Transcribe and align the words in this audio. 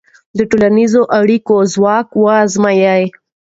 د 0.37 0.39
ټولنیزو 0.49 1.01
اړیکو 1.19 1.55
ځواک 1.73 2.07
وازمویه. 2.23 2.95